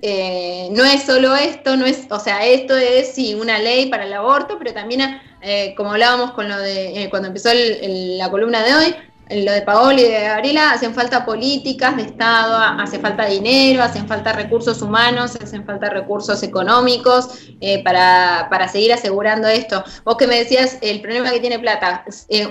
no 0.70 0.84
es 0.84 1.02
solo 1.02 1.36
esto, 1.36 1.76
no 1.76 1.84
es, 1.84 2.06
o 2.08 2.18
sea, 2.18 2.46
esto 2.46 2.74
es 2.76 3.12
sí 3.14 3.34
una 3.34 3.58
ley 3.58 3.90
para 3.90 4.06
el 4.06 4.12
aborto, 4.14 4.56
pero 4.58 4.72
también 4.72 5.20
eh, 5.42 5.74
como 5.76 5.90
hablábamos 5.90 6.32
con 6.32 6.48
lo 6.48 6.56
de 6.56 7.02
eh, 7.02 7.10
cuando 7.10 7.26
empezó 7.26 7.50
la 7.52 8.30
columna 8.30 8.62
de 8.62 8.74
hoy, 8.74 8.94
lo 9.34 9.52
de 9.52 9.62
Paoli 9.62 10.02
y 10.02 10.08
de 10.08 10.22
Gabriela, 10.22 10.72
hacen 10.72 10.94
falta 10.94 11.24
políticas 11.24 11.96
de 11.96 12.02
Estado, 12.02 12.56
hace 12.56 12.98
falta 12.98 13.26
dinero, 13.26 13.82
hacen 13.82 14.06
falta 14.06 14.32
recursos 14.32 14.82
humanos, 14.82 15.36
hacen 15.36 15.64
falta 15.64 15.88
recursos 15.90 16.42
económicos 16.42 17.38
eh, 17.60 17.82
para, 17.82 18.68
seguir 18.68 18.92
asegurando 18.92 19.48
esto. 19.48 19.84
Vos 20.04 20.16
que 20.16 20.26
me 20.26 20.38
decías, 20.38 20.78
el 20.82 21.00
problema 21.00 21.30
que 21.30 21.40
tiene 21.40 21.58
plata, 21.58 22.04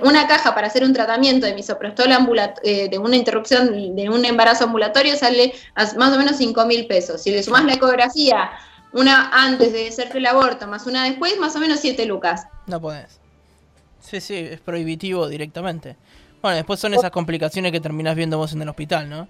una 0.04 0.28
caja 0.28 0.54
para 0.56 0.68
hacer 0.68 0.84
un 0.84 0.94
tratamiento 0.94 1.46
de 1.46 1.54
misoprostol 1.54 2.10
de 2.64 3.00
una 3.00 3.16
interrupción 3.16 3.96
de 3.96 4.10
un 4.10 4.26
embarazo 4.26 4.66
ambulatorio 4.66 5.16
sale 5.16 5.54
más 5.76 6.14
o 6.14 6.18
menos 6.18 6.38
5 6.38 6.66
mil 6.66 6.88
pesos. 6.88 7.22
Si 7.22 7.32
le 7.32 7.44
sumás 7.44 7.66
la 7.66 7.74
ecografía, 7.74 8.52
una 8.94 9.30
antes 9.32 9.72
de 9.74 9.88
hacerte 9.88 10.18
el 10.18 10.26
aborto 10.26 10.68
más 10.68 10.86
una 10.86 11.06
después, 11.06 11.38
más 11.40 11.56
o 11.56 11.60
menos 11.60 11.80
7 11.80 12.06
lucas. 12.06 12.48
No 12.68 12.82
podés. 12.82 13.20
Sí, 14.02 14.20
sí, 14.20 14.36
es 14.36 14.60
prohibitivo 14.60 15.28
directamente. 15.28 15.96
Bueno, 16.42 16.58
después 16.58 16.80
son 16.80 16.94
esas 16.94 17.12
complicaciones 17.12 17.72
que 17.72 17.80
terminás 17.80 18.16
viendo 18.16 18.38
vos 18.38 18.54
en 18.54 18.62
el 18.62 18.70
hospital, 18.70 19.10
¿no? 19.10 19.28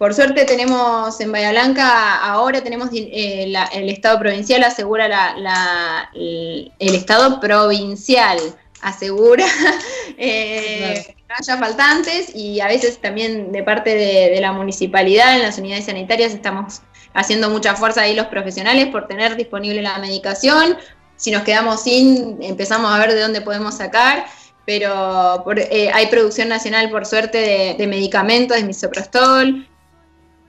Por 0.00 0.14
suerte 0.14 0.46
tenemos 0.46 1.20
en 1.20 1.30
Bahía 1.30 1.50
Blanca, 1.50 2.16
ahora 2.24 2.62
tenemos 2.62 2.88
eh, 2.94 3.52
el 3.72 3.90
Estado 3.90 4.18
provincial 4.18 4.64
asegura 4.64 5.08
la, 5.08 6.08
el, 6.14 6.72
Estado 6.78 7.38
provincial 7.38 8.38
asegura 8.80 9.44
eh, 10.16 11.04
que 11.06 11.16
no 11.28 11.34
haya 11.38 11.58
faltantes 11.58 12.34
y 12.34 12.60
a 12.60 12.68
veces 12.68 12.98
también 12.98 13.52
de 13.52 13.62
parte 13.62 13.94
de, 13.94 14.40
la 14.40 14.52
municipalidad 14.52 15.36
en 15.36 15.42
las 15.42 15.58
unidades 15.58 15.84
sanitarias 15.84 16.32
estamos 16.32 16.80
haciendo 17.12 17.50
mucha 17.50 17.74
fuerza 17.74 18.00
ahí 18.00 18.14
los 18.14 18.28
profesionales 18.28 18.86
por 18.86 19.06
tener 19.06 19.36
disponible 19.36 19.82
la 19.82 19.98
medicación. 19.98 20.78
Si 21.16 21.30
nos 21.30 21.42
quedamos 21.42 21.82
sin, 21.82 22.42
empezamos 22.42 22.90
a 22.90 22.98
ver 22.98 23.12
de 23.12 23.20
dónde 23.20 23.42
podemos 23.42 23.76
sacar, 23.76 24.24
pero 24.70 25.42
eh, 25.56 25.90
hay 25.92 26.06
producción 26.06 26.48
nacional, 26.48 26.90
por 26.90 27.04
suerte, 27.04 27.74
de, 27.76 27.86
medicamentos, 27.88 28.56
de 28.56 28.62
misoprostol. 28.62 29.66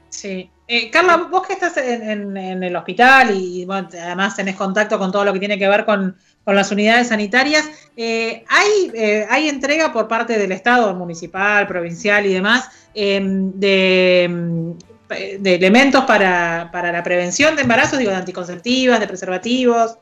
Sí. 0.10 0.48
Eh, 0.68 0.92
Carla, 0.92 1.28
vos 1.32 1.48
que 1.48 1.54
estás 1.54 1.76
en, 1.78 2.38
el 2.38 2.76
hospital 2.76 3.36
y 3.36 3.66
además 3.68 4.36
tenés 4.36 4.56
contacto 4.56 5.00
con 5.00 5.12
todo 5.12 5.26
lo 5.26 5.34
que 5.34 5.40
tiene 5.40 5.58
que 5.58 5.68
ver 5.68 5.86
con, 5.86 6.16
las 6.46 6.72
unidades 6.72 7.08
sanitarias, 7.08 7.68
eh, 7.98 8.46
¿hay, 8.48 8.92
¿hay 9.28 9.50
entrega 9.50 9.92
por 9.92 10.08
parte 10.08 10.38
del 10.38 10.52
Estado, 10.52 10.94
municipal, 10.94 11.66
provincial 11.66 12.24
y 12.28 12.34
demás, 12.34 12.70
de 12.94 14.76
de 15.10 15.56
elementos 15.56 16.06
para, 16.06 16.70
la 16.72 17.04
prevención 17.04 17.56
de 17.56 17.64
embarazos, 17.64 18.00
digo, 18.00 18.12
de 18.12 18.18
anticonceptivas, 18.18 19.00
de 19.00 19.08
preservativos? 19.08 19.98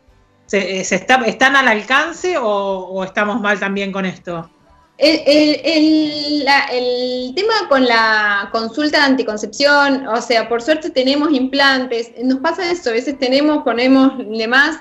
¿Se, 0.49 0.81
está, 0.81 1.15
¿Están 1.27 1.55
al 1.55 1.67
alcance 1.67 2.35
o, 2.39 3.03
estamos 3.03 3.39
mal 3.39 3.59
también 3.59 3.91
con 3.91 4.03
esto? 4.03 4.49
El, 4.97 6.43
tema 7.35 7.53
con 7.69 7.85
la 7.85 8.49
consulta 8.51 8.97
de 8.97 9.03
anticoncepción, 9.03 10.07
o 10.07 10.19
sea, 10.19 10.49
por 10.49 10.63
suerte 10.63 10.89
tenemos 10.89 11.31
implantes, 11.31 12.11
nos 12.23 12.39
pasa 12.39 12.71
eso, 12.71 12.89
a 12.89 12.93
veces 12.93 13.19
tenemos, 13.19 13.63
ponemos 13.63 14.13
demás, 14.17 14.79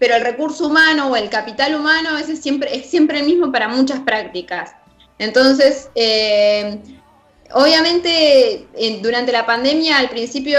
pero 0.00 0.16
el 0.16 0.24
recurso 0.24 0.66
humano 0.66 1.06
o 1.08 1.14
el 1.14 1.30
capital 1.30 1.76
humano 1.76 2.08
a 2.10 2.14
veces 2.14 2.40
siempre, 2.40 2.76
es 2.76 2.90
siempre 2.90 3.20
el 3.20 3.26
mismo 3.26 3.52
para 3.52 3.68
muchas 3.68 4.00
prácticas. 4.00 4.74
Entonces, 5.20 5.88
eh, 5.94 6.80
Obviamente, 7.52 8.66
durante 9.00 9.30
la 9.30 9.46
pandemia, 9.46 9.98
al 9.98 10.08
principio 10.08 10.58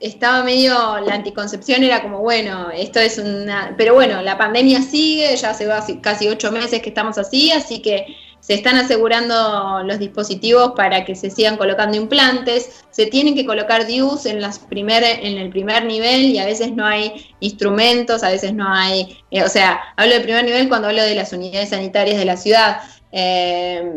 estaba 0.00 0.42
medio, 0.44 1.00
la 1.00 1.14
anticoncepción 1.14 1.82
era 1.82 2.00
como, 2.00 2.20
bueno, 2.20 2.70
esto 2.70 3.00
es 3.00 3.18
una, 3.18 3.74
pero 3.76 3.94
bueno, 3.94 4.22
la 4.22 4.38
pandemia 4.38 4.82
sigue, 4.82 5.36
ya 5.36 5.50
hace 5.50 6.00
casi 6.00 6.28
ocho 6.28 6.50
meses 6.52 6.80
que 6.80 6.88
estamos 6.88 7.18
así, 7.18 7.50
así 7.50 7.82
que 7.82 8.16
se 8.42 8.54
están 8.54 8.76
asegurando 8.76 9.82
los 9.84 10.00
dispositivos 10.00 10.72
para 10.74 11.04
que 11.04 11.14
se 11.14 11.30
sigan 11.30 11.56
colocando 11.56 11.96
implantes, 11.96 12.84
se 12.90 13.06
tienen 13.06 13.36
que 13.36 13.46
colocar 13.46 13.86
DIUs 13.86 14.26
en, 14.26 14.40
las 14.40 14.58
primer, 14.58 15.04
en 15.04 15.38
el 15.38 15.48
primer 15.50 15.84
nivel 15.84 16.22
y 16.22 16.38
a 16.38 16.46
veces 16.46 16.72
no 16.72 16.84
hay 16.84 17.34
instrumentos, 17.38 18.24
a 18.24 18.30
veces 18.30 18.52
no 18.52 18.68
hay, 18.68 19.16
eh, 19.30 19.44
o 19.44 19.48
sea, 19.48 19.80
hablo 19.96 20.14
del 20.14 20.24
primer 20.24 20.44
nivel 20.44 20.68
cuando 20.68 20.88
hablo 20.88 21.02
de 21.02 21.14
las 21.14 21.32
unidades 21.32 21.68
sanitarias 21.68 22.18
de 22.18 22.24
la 22.24 22.36
ciudad. 22.36 22.80
Eh, 23.12 23.92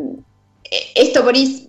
esto 0.94 1.24
por 1.24 1.36
ahí 1.36 1.65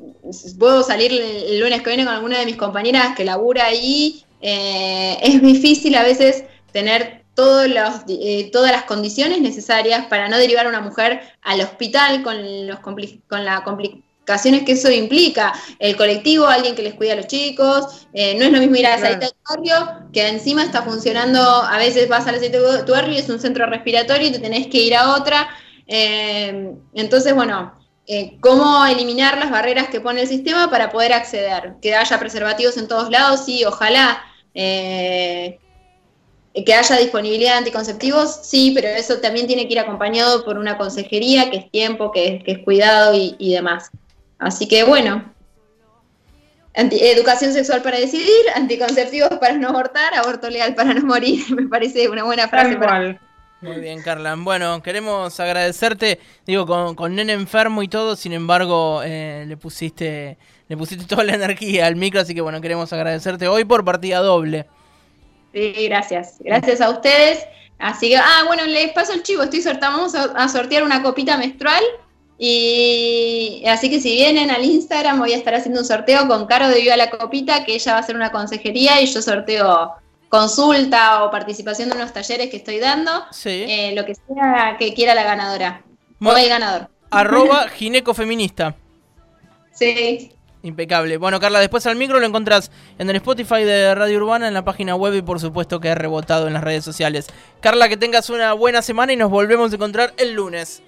puedo 0.59 0.83
salir 0.83 1.13
el 1.13 1.61
lunes 1.61 1.83
que 1.83 1.91
viene 1.91 2.05
con 2.05 2.15
alguna 2.15 2.39
de 2.39 2.47
mis 2.47 2.57
compañeras 2.57 3.15
que 3.17 3.25
labura 3.25 3.67
ahí. 3.67 4.25
Eh, 4.41 5.19
es 5.23 5.43
difícil 5.43 5.95
a 5.95 6.03
veces 6.03 6.45
tener 6.73 7.25
todos 7.35 7.69
los, 7.69 8.05
eh, 8.09 8.51
todas 8.53 8.73
las 8.73 8.85
condiciones 8.85 9.41
necesarias 9.41 10.07
para 10.07 10.29
no 10.29 10.39
derivar 10.39 10.67
a 10.67 10.71
una 10.71 10.81
mujer 10.81 11.21
al 11.43 11.61
hospital 11.61 12.23
con, 12.23 12.67
los 12.67 12.79
con 12.81 13.45
las 13.45 13.61
complicaciones 13.61 14.63
que 14.65 14.73
eso 14.73 14.91
implica. 14.91 15.53
El 15.79 15.97
colectivo, 15.97 16.47
alguien 16.47 16.75
que 16.75 16.83
les 16.83 16.95
cuida 16.95 17.13
a 17.13 17.17
los 17.17 17.27
chicos, 17.27 18.07
eh, 18.13 18.37
no 18.39 18.45
es 18.45 18.53
lo 18.53 18.59
mismo 18.59 18.77
ir 18.77 18.87
a 18.87 18.97
la 18.97 19.17
de 19.17 19.31
barrio, 19.49 20.09
que 20.13 20.27
encima 20.29 20.65
está 20.65 20.83
funcionando, 20.83 21.41
a 21.41 21.77
veces 21.79 22.09
vas 22.09 22.27
a 22.27 22.33
la 22.33 22.39
aceite 22.39 22.59
de 22.59 22.83
tu 22.85 22.93
barrio 22.93 23.15
y 23.15 23.19
es 23.19 23.29
un 23.29 23.39
centro 23.39 23.67
respiratorio 23.67 24.29
y 24.29 24.33
te 24.33 24.39
tenés 24.39 24.67
que 24.69 24.79
ir 24.79 24.95
a 24.95 25.15
otra. 25.15 25.49
entonces, 25.87 27.35
bueno, 27.35 27.73
eh, 28.07 28.37
cómo 28.41 28.87
eliminar 28.87 29.39
las 29.39 29.51
barreras 29.51 29.89
que 29.89 30.01
pone 30.01 30.23
el 30.23 30.29
sistema 30.29 30.71
para 30.71 30.91
poder 30.91 31.13
acceder. 31.13 31.75
Que 31.83 31.95
haya 31.95 32.19
preservativos 32.19 32.77
en 32.77 32.89
todos 32.89 33.11
lados, 33.11 33.45
sí, 33.45 33.65
ojalá. 33.65 34.23
Eh, 34.55 35.59
que 36.65 36.73
haya 36.75 36.97
disponibilidad 36.97 37.53
de 37.53 37.59
anticonceptivos, 37.59 38.41
sí, 38.43 38.73
pero 38.75 38.89
eso 38.89 39.19
también 39.19 39.47
tiene 39.47 39.67
que 39.67 39.75
ir 39.75 39.79
acompañado 39.81 40.43
por 40.45 40.57
una 40.57 40.79
consejería, 40.79 41.51
que 41.51 41.59
es 41.59 41.71
tiempo, 41.71 42.11
que 42.13 42.37
es, 42.37 42.45
que 42.45 42.53
es 42.53 42.59
cuidado 42.61 43.15
y, 43.15 43.35
y 43.39 43.53
demás. 43.53 43.91
Así 44.39 44.67
que 44.67 44.83
bueno, 44.85 45.35
Anti- 46.75 47.01
educación 47.01 47.53
sexual 47.53 47.83
para 47.83 47.99
decidir, 47.99 48.31
anticonceptivos 48.55 49.31
para 49.39 49.55
no 49.55 49.69
abortar, 49.69 50.15
aborto 50.15 50.49
legal 50.49 50.75
para 50.75 50.95
no 50.95 51.03
morir. 51.07 51.45
Me 51.55 51.69
parece 51.69 52.09
una 52.09 52.25
buena 52.25 52.49
frase 52.49 52.77
para. 52.77 53.21
Muy 53.63 53.81
bien, 53.81 54.03
Carla. 54.03 54.35
Bueno, 54.37 54.83
queremos 54.83 55.41
agradecerte, 55.41 56.21
digo, 56.47 56.67
con, 56.67 56.95
con 56.95 57.15
nene 57.15 57.33
enfermo 57.33 57.83
y 57.83 57.89
todo, 57.89 58.15
sin 58.15 58.33
embargo, 58.33 59.03
eh, 59.03 59.45
le 59.47 59.57
pusiste 59.57 60.37
le 60.69 60.77
pusiste 60.77 61.05
toda 61.07 61.25
la 61.25 61.35
energía 61.35 61.87
al 61.87 61.97
micro, 61.97 62.21
así 62.21 62.35
que 62.35 62.41
bueno, 62.41 62.61
queremos 62.61 62.93
agradecerte 62.93 63.47
hoy 63.49 63.65
por 63.65 63.85
partida 63.85 64.19
doble. 64.19 64.67
Sí, 65.53 65.73
gracias. 65.89 66.37
Gracias 66.41 66.81
a 66.81 66.91
ustedes. 66.91 67.47
Así 67.79 68.09
que, 68.09 68.17
ah, 68.17 68.43
bueno, 68.47 68.65
les 68.65 68.93
paso 68.93 69.13
el 69.13 69.23
chivo. 69.23 69.43
Estoy 69.43 69.63
a, 69.67 70.23
a 70.35 70.49
sortear 70.49 70.83
una 70.83 71.03
copita 71.03 71.37
menstrual. 71.37 71.83
Y 72.39 73.63
así 73.67 73.89
que 73.89 74.01
si 74.01 74.15
vienen 74.15 74.51
al 74.51 74.65
Instagram 74.65 75.19
voy 75.19 75.33
a 75.33 75.37
estar 75.37 75.55
haciendo 75.55 75.81
un 75.81 75.87
sorteo 75.87 76.29
con 76.29 76.47
Caro 76.47 76.69
de 76.69 76.81
Viva 76.81 76.97
la 76.97 77.09
Copita, 77.09 77.65
que 77.65 77.75
ella 77.75 77.93
va 77.93 77.99
a 77.99 78.01
hacer 78.03 78.15
una 78.15 78.31
consejería 78.31 79.01
y 79.01 79.07
yo 79.07 79.23
sorteo 79.23 79.93
consulta 80.29 81.25
o 81.25 81.31
participación 81.31 81.89
de 81.89 81.97
unos 81.97 82.13
talleres 82.13 82.51
que 82.51 82.57
estoy 82.59 82.79
dando. 82.79 83.11
Sí. 83.31 83.65
Eh, 83.69 83.93
lo 83.95 84.05
que 84.05 84.15
sea 84.15 84.77
que 84.79 84.93
quiera 84.95 85.15
la 85.15 85.23
ganadora. 85.25 85.83
Mo- 86.19 86.31
O 86.31 86.37
el 86.37 86.49
ganador. 86.49 86.89
Arroba 87.11 87.69
ginecofeminista. 87.75 88.75
Sí. 89.73 90.33
Impecable. 90.63 91.17
Bueno, 91.19 91.39
Carla, 91.39 91.61
después 91.61 91.87
al 91.87 91.95
micro 91.97 92.19
lo 92.19 92.27
encontrás 92.27 92.73
en 92.99 93.09
el 93.09 93.17
Spotify 93.17 93.63
de 93.63 93.95
Radio 93.95 94.17
Urbana, 94.19 94.49
en 94.49 94.55
la 94.55 94.65
página 94.65 94.97
web 94.97 95.15
y 95.15 95.23
por 95.23 95.39
supuesto 95.39 95.79
que 95.79 95.89
he 95.89 95.95
rebotado 95.95 96.49
en 96.49 96.55
las 96.55 96.65
redes 96.65 96.85
sociales. 96.85 97.29
Carla, 97.61 97.89
que 97.89 97.97
tengas 97.97 98.31
una 98.31 98.53
buena 98.55 98.83
semana 98.83 99.13
y 99.13 99.17
nos 99.17 99.31
volvemos 99.31 99.71
a 99.71 99.75
encontrar 99.77 100.13
el 100.17 100.33
lunes. 100.33 100.83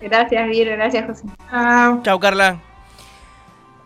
Gracias, 0.00 0.48
Vir. 0.48 0.68
Gracias, 0.70 1.06
José. 1.06 1.22
Chao. 1.50 2.00
Chao, 2.02 2.18
Carla. 2.18 2.60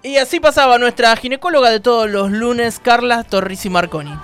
Y 0.02 0.16
así 0.16 0.40
pasaba 0.40 0.78
nuestra 0.78 1.14
ginecóloga 1.16 1.71
de 1.71 1.80
todos 1.80 2.09
los 2.09 2.30
lunes, 2.30 2.78
Carla 2.80 3.25
Torrisi 3.25 3.68
Marconi. 3.68 4.14